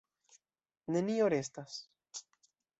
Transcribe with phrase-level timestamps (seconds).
[0.95, 1.79] Nenio restas.